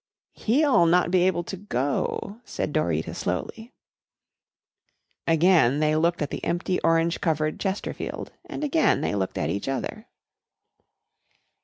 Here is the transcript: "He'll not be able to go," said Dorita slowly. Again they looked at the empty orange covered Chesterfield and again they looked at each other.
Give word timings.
"He'll 0.33 0.87
not 0.87 1.11
be 1.11 1.27
able 1.27 1.43
to 1.43 1.55
go," 1.57 2.41
said 2.43 2.73
Dorita 2.73 3.13
slowly. 3.13 3.71
Again 5.27 5.79
they 5.79 5.95
looked 5.95 6.23
at 6.23 6.31
the 6.31 6.43
empty 6.43 6.79
orange 6.81 7.21
covered 7.21 7.59
Chesterfield 7.59 8.31
and 8.45 8.63
again 8.63 9.01
they 9.01 9.13
looked 9.13 9.37
at 9.37 9.51
each 9.51 9.67
other. 9.67 10.07